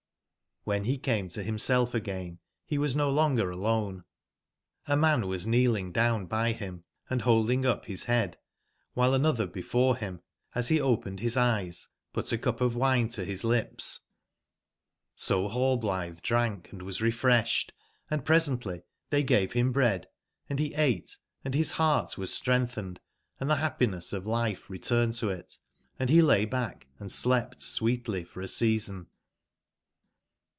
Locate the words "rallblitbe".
15.49-16.21